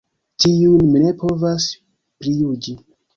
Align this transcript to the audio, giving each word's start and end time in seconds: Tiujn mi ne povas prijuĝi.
Tiujn 0.43 0.87
mi 0.93 1.01
ne 1.03 1.11
povas 1.19 1.67
prijuĝi. 2.25 2.75